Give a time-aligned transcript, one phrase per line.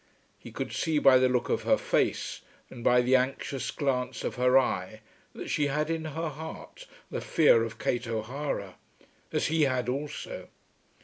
[0.39, 4.33] He could see by the look of her face and by the anxious glance of
[4.33, 5.01] her eye
[5.33, 8.77] that she had in her heart the fear of Kate O'Hara,
[9.31, 10.49] as he had also.